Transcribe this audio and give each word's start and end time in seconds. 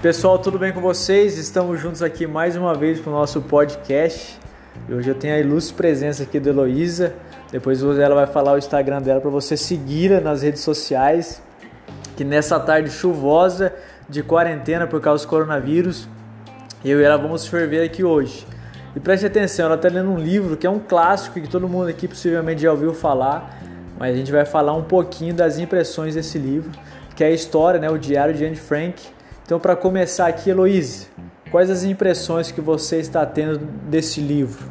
Pessoal, 0.00 0.38
tudo 0.38 0.60
bem 0.60 0.72
com 0.72 0.80
vocês? 0.80 1.36
Estamos 1.38 1.80
juntos 1.80 2.04
aqui 2.04 2.24
mais 2.24 2.54
uma 2.54 2.72
vez 2.72 3.00
para 3.00 3.10
o 3.10 3.12
nosso 3.12 3.42
podcast. 3.42 4.38
E 4.88 4.94
hoje 4.94 5.08
eu 5.08 5.14
tenho 5.16 5.34
a 5.34 5.40
ilustre 5.40 5.74
presença 5.74 6.22
aqui 6.22 6.38
da 6.38 6.50
Heloísa. 6.50 7.14
Depois 7.50 7.82
ela 7.82 8.14
vai 8.14 8.26
falar 8.28 8.52
o 8.52 8.58
Instagram 8.58 9.02
dela 9.02 9.20
para 9.20 9.28
você 9.28 9.56
seguir 9.56 10.22
nas 10.22 10.42
redes 10.42 10.62
sociais. 10.62 11.42
Que 12.16 12.22
nessa 12.22 12.60
tarde 12.60 12.90
chuvosa 12.90 13.74
de 14.08 14.22
quarentena 14.22 14.86
por 14.86 15.00
causa 15.00 15.24
do 15.24 15.28
coronavírus, 15.28 16.08
eu 16.84 17.00
e 17.00 17.02
ela 17.02 17.16
vamos 17.16 17.48
ferver 17.48 17.84
aqui 17.84 18.04
hoje. 18.04 18.46
E 18.94 19.00
preste 19.00 19.26
atenção, 19.26 19.66
ela 19.66 19.74
está 19.74 19.88
lendo 19.88 20.12
um 20.12 20.18
livro 20.18 20.56
que 20.56 20.64
é 20.64 20.70
um 20.70 20.78
clássico 20.78 21.40
que 21.40 21.48
todo 21.48 21.68
mundo 21.68 21.88
aqui 21.88 22.06
possivelmente 22.06 22.62
já 22.62 22.70
ouviu 22.70 22.94
falar, 22.94 23.60
mas 23.98 24.14
a 24.14 24.16
gente 24.16 24.30
vai 24.30 24.44
falar 24.44 24.74
um 24.74 24.84
pouquinho 24.84 25.34
das 25.34 25.58
impressões 25.58 26.14
desse 26.14 26.38
livro, 26.38 26.70
que 27.16 27.24
é 27.24 27.26
a 27.26 27.32
história, 27.32 27.80
né, 27.80 27.90
o 27.90 27.98
Diário 27.98 28.32
de 28.32 28.44
Anne 28.44 28.54
Frank 28.54 29.17
então, 29.48 29.58
para 29.58 29.74
começar 29.74 30.26
aqui, 30.26 30.50
Heloíse, 30.50 31.06
quais 31.50 31.70
as 31.70 31.82
impressões 31.82 32.52
que 32.52 32.60
você 32.60 32.98
está 32.98 33.24
tendo 33.24 33.56
desse 33.56 34.20
livro? 34.20 34.70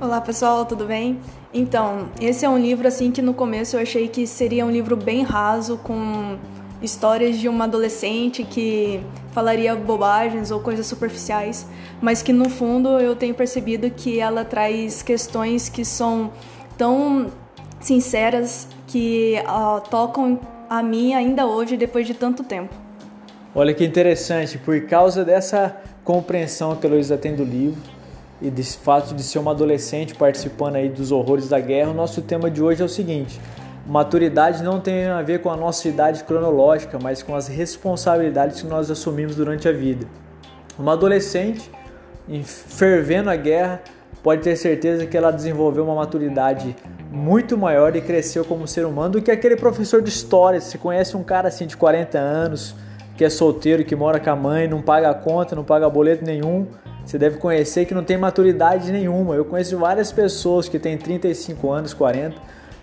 Olá, 0.00 0.20
pessoal, 0.20 0.66
tudo 0.66 0.84
bem? 0.86 1.20
Então, 1.54 2.08
esse 2.20 2.44
é 2.44 2.48
um 2.48 2.58
livro 2.58 2.88
assim 2.88 3.12
que 3.12 3.22
no 3.22 3.32
começo 3.32 3.76
eu 3.76 3.80
achei 3.80 4.08
que 4.08 4.26
seria 4.26 4.66
um 4.66 4.72
livro 4.72 4.96
bem 4.96 5.22
raso 5.22 5.76
com 5.84 6.36
histórias 6.82 7.38
de 7.38 7.48
uma 7.48 7.62
adolescente 7.62 8.42
que 8.42 9.00
falaria 9.30 9.76
bobagens 9.76 10.50
ou 10.50 10.58
coisas 10.58 10.84
superficiais, 10.84 11.64
mas 12.00 12.22
que 12.22 12.32
no 12.32 12.50
fundo 12.50 12.98
eu 12.98 13.14
tenho 13.14 13.36
percebido 13.36 13.88
que 13.88 14.18
ela 14.18 14.44
traz 14.44 15.00
questões 15.00 15.68
que 15.68 15.84
são 15.84 16.32
tão 16.76 17.30
sinceras 17.78 18.66
que 18.88 19.36
uh, 19.46 19.80
tocam 19.88 20.40
a 20.68 20.82
mim 20.82 21.14
ainda 21.14 21.46
hoje 21.46 21.76
depois 21.76 22.04
de 22.04 22.14
tanto 22.14 22.42
tempo. 22.42 22.74
Olha 23.54 23.74
que 23.74 23.84
interessante, 23.84 24.56
por 24.56 24.80
causa 24.86 25.26
dessa 25.26 25.76
compreensão 26.02 26.74
que 26.74 26.86
a 26.86 26.90
Luísa 26.90 27.18
tem 27.18 27.36
do 27.36 27.44
livro 27.44 27.82
e 28.40 28.48
desse 28.50 28.78
fato 28.78 29.14
de 29.14 29.22
ser 29.22 29.38
uma 29.38 29.50
adolescente 29.50 30.14
participando 30.14 30.76
aí 30.76 30.88
dos 30.88 31.12
horrores 31.12 31.50
da 31.50 31.60
guerra, 31.60 31.90
o 31.90 31.94
nosso 31.94 32.22
tema 32.22 32.50
de 32.50 32.62
hoje 32.62 32.80
é 32.80 32.84
o 32.84 32.88
seguinte: 32.88 33.38
maturidade 33.86 34.62
não 34.62 34.80
tem 34.80 35.04
a 35.04 35.20
ver 35.20 35.42
com 35.42 35.50
a 35.50 35.56
nossa 35.56 35.86
idade 35.86 36.24
cronológica, 36.24 36.98
mas 36.98 37.22
com 37.22 37.36
as 37.36 37.46
responsabilidades 37.46 38.62
que 38.62 38.66
nós 38.66 38.90
assumimos 38.90 39.36
durante 39.36 39.68
a 39.68 39.72
vida. 39.72 40.06
Uma 40.78 40.94
adolescente 40.94 41.70
fervendo 42.46 43.28
a 43.28 43.36
guerra 43.36 43.82
pode 44.22 44.40
ter 44.40 44.56
certeza 44.56 45.04
que 45.04 45.14
ela 45.14 45.30
desenvolveu 45.30 45.84
uma 45.84 45.96
maturidade 45.96 46.74
muito 47.10 47.58
maior 47.58 47.94
e 47.94 48.00
cresceu 48.00 48.46
como 48.46 48.66
ser 48.66 48.86
humano 48.86 49.10
do 49.10 49.22
que 49.22 49.30
aquele 49.30 49.56
professor 49.56 50.00
de 50.00 50.08
história. 50.08 50.58
Se 50.58 50.78
conhece 50.78 51.14
um 51.18 51.22
cara 51.22 51.48
assim 51.48 51.66
de 51.66 51.76
40 51.76 52.18
anos, 52.18 52.74
que 53.16 53.24
é 53.24 53.30
solteiro, 53.30 53.84
que 53.84 53.94
mora 53.94 54.18
com 54.18 54.30
a 54.30 54.36
mãe, 54.36 54.66
não 54.66 54.80
paga 54.80 55.12
conta, 55.14 55.54
não 55.54 55.64
paga 55.64 55.88
boleto 55.88 56.24
nenhum, 56.24 56.66
você 57.04 57.18
deve 57.18 57.38
conhecer 57.38 57.84
que 57.84 57.94
não 57.94 58.04
tem 58.04 58.16
maturidade 58.16 58.90
nenhuma. 58.92 59.34
Eu 59.34 59.44
conheço 59.44 59.76
várias 59.78 60.12
pessoas 60.12 60.68
que 60.68 60.78
têm 60.78 60.96
35 60.96 61.70
anos, 61.70 61.92
40, 61.92 62.36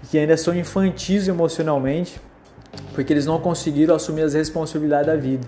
que 0.09 0.17
ainda 0.17 0.35
são 0.35 0.55
infantis 0.55 1.27
emocionalmente, 1.27 2.19
porque 2.93 3.13
eles 3.13 3.25
não 3.25 3.39
conseguiram 3.39 3.95
assumir 3.95 4.23
as 4.23 4.33
responsabilidades 4.33 5.07
da 5.07 5.15
vida. 5.15 5.47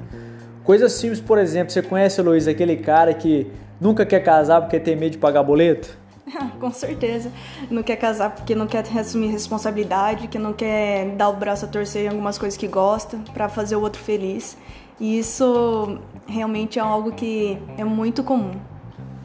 Coisas 0.64 0.94
simples, 0.94 1.20
por 1.20 1.38
exemplo, 1.38 1.72
você 1.72 1.82
conhece, 1.82 2.22
Luiz, 2.22 2.48
aquele 2.48 2.78
cara 2.78 3.14
que 3.14 3.52
nunca 3.80 4.06
quer 4.06 4.22
casar 4.22 4.62
porque 4.62 4.80
tem 4.80 4.96
medo 4.96 5.12
de 5.12 5.18
pagar 5.18 5.44
boleto? 5.44 6.01
Com 6.60 6.72
certeza. 6.72 7.32
Não 7.70 7.84
quer 7.84 7.96
casar 7.96 8.32
porque 8.32 8.56
não 8.56 8.68
quer 8.68 8.86
assumir 8.98 9.28
responsabilidade, 9.28 10.28
que 10.28 10.40
não 10.40 10.54
quer 10.54 11.16
dar 11.16 11.30
o 11.30 11.34
braço 11.34 11.66
a 11.66 11.68
torcer 11.68 12.06
em 12.06 12.08
algumas 12.10 12.38
coisas 12.38 12.58
que 12.58 12.68
gosta 12.68 13.20
para 13.34 13.50
fazer 13.50 13.76
o 13.76 13.82
outro 13.82 14.02
feliz. 14.02 14.58
E 15.00 15.18
isso 15.18 16.00
realmente 16.28 16.78
é 16.78 16.82
algo 16.82 17.12
que 17.12 17.58
é 17.78 17.84
muito 17.84 18.24
comum. 18.24 18.52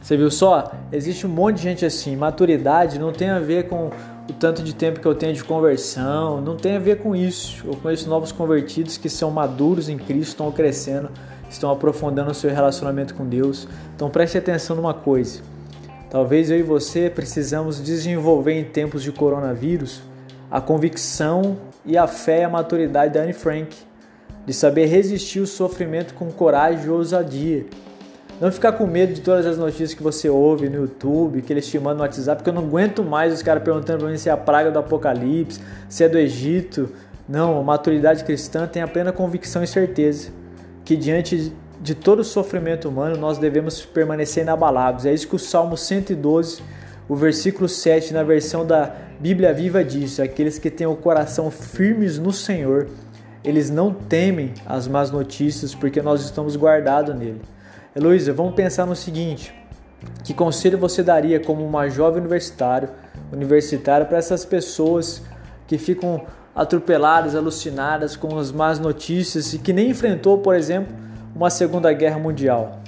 Você 0.01 0.17
viu 0.17 0.31
só? 0.31 0.73
Existe 0.93 1.27
um 1.27 1.31
monte 1.31 1.57
de 1.57 1.63
gente 1.63 1.85
assim. 1.85 2.17
Maturidade 2.17 2.99
não 2.99 3.13
tem 3.13 3.29
a 3.29 3.39
ver 3.39 3.69
com 3.69 3.91
o 4.29 4.33
tanto 4.33 4.63
de 4.63 4.75
tempo 4.75 5.01
que 5.01 5.07
eu 5.07 5.15
tenho 5.15 5.35
de 5.35 5.45
conversão, 5.45 6.41
não 6.41 6.57
tem 6.57 6.77
a 6.77 6.79
ver 6.79 7.03
com 7.03 7.15
isso. 7.15 7.67
Eu 7.67 7.77
conheço 7.77 8.09
novos 8.09 8.33
convertidos 8.33 8.97
que 8.97 9.09
são 9.09 9.31
maduros 9.31 9.89
em 9.89 9.99
Cristo, 9.99 10.31
estão 10.31 10.51
crescendo, 10.51 11.11
estão 11.51 11.71
aprofundando 11.71 12.31
o 12.31 12.35
seu 12.35 12.51
relacionamento 12.51 13.15
com 13.15 13.27
Deus. 13.27 13.69
Então 13.95 14.09
preste 14.09 14.39
atenção 14.39 14.77
numa 14.77 14.95
coisa 14.95 15.43
Talvez 16.11 16.51
eu 16.51 16.59
e 16.59 16.63
você 16.63 17.11
precisamos 17.11 17.83
desenvolver 17.83 18.53
em 18.53 18.65
tempos 18.65 19.03
de 19.03 19.11
coronavírus 19.11 20.03
a 20.51 20.61
convicção 20.61 21.57
e 21.85 21.99
a 21.99 22.07
fé 22.07 22.41
e 22.41 22.45
a 22.45 22.49
maturidade 22.49 23.15
da 23.15 23.23
Anne 23.23 23.33
Frank, 23.33 23.77
de 24.47 24.53
saber 24.53 24.87
resistir 24.87 25.41
o 25.41 25.47
sofrimento 25.47 26.15
com 26.15 26.31
coragem 26.31 26.87
e 26.87 26.89
ousadia. 26.89 27.67
Não 28.41 28.53
ficar 28.53 28.73
com 28.73 28.87
medo 28.87 29.15
de 29.15 29.21
todas 29.23 29.47
as 29.47 29.59
notícias 29.59 29.95
que 29.95 30.03
você 30.03 30.29
ouve 30.29 30.69
no 30.69 30.83
YouTube, 30.83 31.43
que 31.43 31.53
eles 31.53 31.67
te 31.67 31.79
mandam 31.79 31.97
no 31.97 32.03
WhatsApp, 32.03 32.37
porque 32.37 32.51
eu 32.51 32.55
não 32.55 32.69
aguento 32.69 33.03
mais 33.03 33.33
os 33.33 33.43
caras 33.43 33.63
perguntando 33.63 34.01
para 34.01 34.11
mim 34.11 34.19
se 34.19 34.29
é 34.29 34.33
a 34.33 34.37
praga 34.37 34.71
do 34.71 34.79
Apocalipse, 34.79 35.61
se 35.89 36.05
é 36.05 36.09
do 36.09 36.19
Egito. 36.19 36.91
Não, 37.29 37.59
a 37.59 37.63
maturidade 37.63 38.23
cristã 38.25 38.67
tem 38.67 38.83
a 38.83 38.87
plena 38.87 39.11
convicção 39.11 39.65
e 39.65 39.67
certeza 39.67 40.31
que 40.87 40.97
diante 40.97 41.53
de 41.87 41.95
todo 41.95 42.19
o 42.19 42.25
sofrimento 42.25 42.89
humano, 42.89 43.17
nós 43.17 43.39
devemos 43.39 43.87
permanecer 43.87 44.43
inabaláveis. 44.43 45.07
É 45.07 45.15
isso 45.15 45.29
que 45.29 45.37
o 45.37 45.39
Salmo 45.39 45.77
112, 45.77 46.61
o 47.09 47.15
versículo 47.15 47.69
7, 47.69 48.13
na 48.13 48.25
versão 48.25 48.67
da 48.67 48.93
Bíblia 49.21 49.55
Viva 49.55 49.85
diz: 49.85 50.19
Aqueles 50.19 50.59
que 50.59 50.69
têm 50.69 50.89
o 50.89 50.97
coração 50.97 51.49
firmes 51.49 52.19
no 52.19 52.33
Senhor, 52.33 52.89
eles 53.45 53.71
não 53.71 53.95
temem 53.95 54.53
as 54.67 54.89
más 54.89 55.13
notícias, 55.13 55.77
porque 55.77 56.03
nós 56.03 56.25
estamos 56.25 56.57
guardados 56.57 57.15
nele. 57.15 57.41
Heloísa, 57.95 58.33
vamos 58.33 58.57
pensar 58.57 58.85
no 58.85 58.97
seguinte: 58.97 59.55
que 60.25 60.35
conselho 60.35 60.77
você 60.77 61.05
daria 61.05 61.39
como 61.39 61.65
uma 61.65 61.89
jovem 61.89 62.19
universitário, 62.19 62.89
universitária 63.33 64.05
para 64.05 64.19
essas 64.19 64.45
pessoas 64.45 65.23
que 65.69 65.79
ficam 65.79 66.27
atropeladas, 66.53 67.37
alucinadas 67.37 68.17
com 68.17 68.37
as 68.37 68.51
más 68.51 68.81
notícias 68.81 69.55
e 69.55 69.59
que 69.61 69.73
nem 69.73 69.91
enfrentou, 69.91 70.39
por 70.39 70.57
exemplo, 70.57 71.06
uma 71.37 71.51
Segunda 71.51 71.93
Guerra 71.93 72.19
Mundial? 72.19 72.81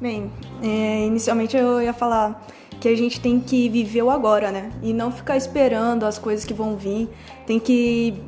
Bem, 0.00 0.30
é, 0.62 1.06
inicialmente 1.06 1.56
eu 1.56 1.80
ia 1.80 1.92
falar 1.92 2.44
que 2.80 2.88
a 2.88 2.96
gente 2.96 3.20
tem 3.20 3.38
que 3.38 3.68
viver 3.68 4.02
o 4.02 4.10
agora, 4.10 4.50
né? 4.50 4.70
E 4.82 4.92
não 4.92 5.12
ficar 5.12 5.36
esperando 5.36 6.04
as 6.04 6.18
coisas 6.18 6.44
que 6.44 6.52
vão 6.52 6.76
vir. 6.76 7.08
Tem 7.46 7.58
que 7.58 8.20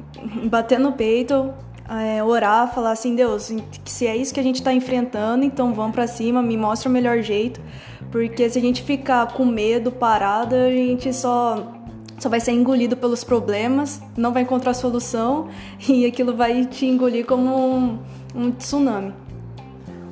bater 0.44 0.78
no 0.78 0.92
peito, 0.92 1.52
é, 1.88 2.22
orar, 2.22 2.72
falar 2.72 2.92
assim, 2.92 3.16
Deus, 3.16 3.52
se 3.84 4.06
é 4.06 4.16
isso 4.16 4.32
que 4.32 4.38
a 4.38 4.42
gente 4.42 4.56
está 4.56 4.72
enfrentando, 4.72 5.44
então 5.44 5.74
vamos 5.74 5.92
para 5.92 6.06
cima, 6.06 6.40
me 6.40 6.56
mostra 6.56 6.88
o 6.88 6.92
melhor 6.92 7.20
jeito. 7.20 7.60
Porque 8.12 8.48
se 8.48 8.58
a 8.58 8.62
gente 8.62 8.82
ficar 8.82 9.32
com 9.32 9.44
medo, 9.44 9.90
parado, 9.90 10.54
a 10.54 10.70
gente 10.70 11.12
só 11.12 11.76
só 12.18 12.28
vai 12.28 12.38
ser 12.38 12.52
engolido 12.52 12.98
pelos 12.98 13.24
problemas, 13.24 14.00
não 14.14 14.30
vai 14.30 14.42
encontrar 14.42 14.74
solução 14.74 15.48
e 15.88 16.04
aquilo 16.04 16.36
vai 16.36 16.66
te 16.66 16.86
engolir 16.86 17.24
como 17.24 17.48
um, 17.56 17.98
um 18.34 18.50
tsunami. 18.52 19.14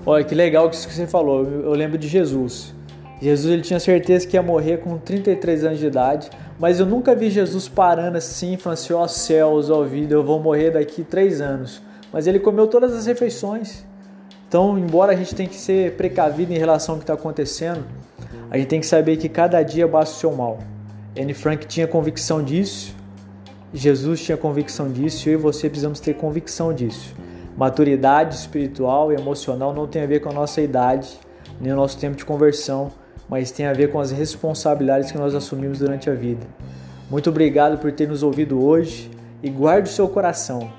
Olha 0.07 0.25
que 0.25 0.35
legal 0.35 0.71
que 0.71 0.77
você 0.77 1.07
falou. 1.07 1.45
Eu 1.45 1.73
lembro 1.73 1.99
de 1.99 2.09
Jesus. 2.09 2.75
Jesus 3.21 3.53
ele 3.53 3.63
tinha 3.63 3.81
certeza 3.81 4.27
que 4.27 4.37
ia 4.37 4.43
morrer 4.43 4.79
com 4.79 4.97
33 4.97 5.65
anos 5.65 5.79
de 5.79 5.87
idade, 5.87 6.31
mas 6.59 6.79
eu 6.79 6.87
nunca 6.87 7.15
vi 7.15 7.31
Jesus 7.31 7.69
parando 7.69 8.17
assim, 8.17 8.57
falando 8.57 8.79
assim: 8.79 8.93
ó 8.93 9.03
oh, 9.03 9.09
céus, 9.09 9.71
ó 9.71 9.83
vida, 9.83 10.15
eu 10.15 10.23
vou 10.23 10.41
morrer 10.41 10.71
daqui 10.71 11.03
três 11.03 11.41
anos. 11.41 11.83
Mas 12.13 12.27
ele 12.27 12.39
comeu 12.39 12.67
todas 12.67 12.95
as 12.95 13.07
refeições. 13.07 13.85
Então, 14.49 14.79
embora 14.79 15.13
a 15.13 15.17
gente 15.17 15.35
tenha 15.35 15.49
que 15.49 15.57
ser 15.57 15.95
precavido 15.97 16.55
em 16.55 16.59
relação 16.59 16.95
ao 16.95 16.99
que 16.99 17.03
está 17.03 17.15
acontecendo, 17.15 17.85
a 18.51 18.57
gente 18.57 18.69
tem 18.69 18.81
que 18.81 18.87
saber 18.87 19.17
que 19.19 19.29
cada 19.29 19.63
dia 19.63 19.87
basta 19.87 20.15
o 20.15 20.19
seu 20.19 20.33
mal. 20.33 20.59
Anne 21.19 21.35
Frank 21.35 21.67
tinha 21.67 21.87
convicção 21.87 22.43
disso, 22.43 22.95
Jesus 23.75 24.23
tinha 24.23 24.39
convicção 24.39 24.91
disso, 24.91 25.29
eu 25.29 25.35
e 25.35 25.37
você 25.37 25.69
precisamos 25.69 26.01
ter 26.01 26.15
convicção 26.15 26.73
disso. 26.73 27.15
Maturidade 27.59 28.37
espiritual 28.37 29.11
e 29.11 29.17
emocional 29.17 29.75
não 29.75 29.85
tem 29.85 30.03
a 30.03 30.07
ver 30.07 30.21
com 30.21 30.29
a 30.29 30.33
nossa 30.33 30.61
idade, 30.61 31.19
nem 31.61 31.73
o 31.73 31.77
nosso 31.77 31.99
tempo 31.99 32.17
de 32.17 32.25
conversão, 32.25 32.93
mas 33.29 33.51
tem 33.51 33.67
a 33.67 33.73
ver 33.73 33.91
com 33.91 33.99
as 33.99 34.13
responsabilidades 34.13 35.11
que 35.11 35.19
nós 35.19 35.35
assumimos 35.35 35.81
durante 35.81 36.09
a 36.09 36.15
vida. 36.15 36.47
Muito 37.11 37.31
obrigado 37.31 37.77
por 37.79 37.91
ter 37.91 38.07
nos 38.07 38.23
ouvido 38.23 38.65
hoje 38.65 39.11
e 39.43 39.51
guarde 39.51 39.91
o 39.91 39.93
seu 39.93 40.07
coração, 40.07 40.71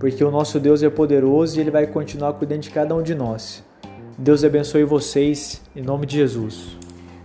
porque 0.00 0.24
o 0.24 0.30
nosso 0.30 0.58
Deus 0.58 0.82
é 0.82 0.88
poderoso 0.88 1.58
e 1.58 1.60
ele 1.60 1.70
vai 1.70 1.86
continuar 1.86 2.32
cuidando 2.32 2.60
de 2.60 2.70
cada 2.70 2.94
um 2.94 3.02
de 3.02 3.14
nós. 3.14 3.62
Deus 4.16 4.42
abençoe 4.42 4.82
vocês, 4.82 5.60
em 5.76 5.82
nome 5.82 6.06
de 6.06 6.16
Jesus. 6.16 6.78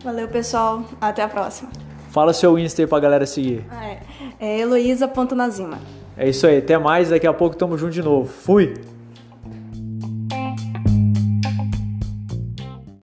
Valeu, 0.03 0.27
pessoal. 0.27 0.83
Até 0.99 1.23
a 1.23 1.29
próxima. 1.29 1.69
Fala 2.09 2.33
seu 2.33 2.59
Insta 2.59 2.81
aí 2.81 2.87
pra 2.87 2.99
galera 2.99 3.25
seguir. 3.25 3.63
Ah, 3.69 3.87
é, 3.87 4.01
é 4.39 4.59
Heloísa.nazima. 4.59 5.79
É 6.17 6.27
isso 6.27 6.45
aí, 6.45 6.57
até 6.57 6.77
mais, 6.77 7.09
daqui 7.09 7.25
a 7.25 7.33
pouco 7.33 7.55
tamo 7.55 7.77
junto 7.77 7.93
de 7.93 8.01
novo. 8.01 8.27
Fui! 8.27 8.73